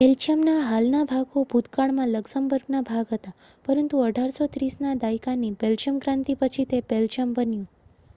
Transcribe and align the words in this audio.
બેલ્જિયમના 0.01 0.61
હાલના 0.61 1.01
ભાગો 1.09 1.41
ભૂતકાળમાં 1.49 2.13
લક્ઝમબર્ગના 2.13 2.81
ભાગ 2.87 3.11
હતા 3.11 3.33
પરંતુ 3.65 3.99
1830ના 4.05 4.95
દાયકાની 4.99 5.51
બેલ્જિયમક્રાંતિ 5.59 6.37
પછી 6.39 6.67
તે 6.69 6.81
બેલ્જિયમ 6.89 7.35
બન્યું 7.35 7.69